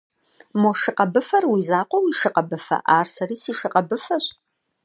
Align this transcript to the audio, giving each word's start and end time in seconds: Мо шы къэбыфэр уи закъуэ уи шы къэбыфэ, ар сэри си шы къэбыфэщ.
Мо 0.61 0.71
шы 0.81 0.91
къэбыфэр 0.97 1.43
уи 1.51 1.61
закъуэ 1.69 1.99
уи 2.03 2.13
шы 2.19 2.29
къэбыфэ, 2.35 2.77
ар 2.97 3.05
сэри 3.13 3.35
си 3.41 3.53
шы 3.59 3.67
къэбыфэщ. 3.73 4.25